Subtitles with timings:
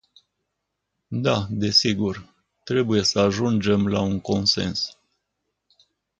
[1.11, 2.21] Da, desigur,
[2.63, 4.97] trebuie să ajungem la un consens.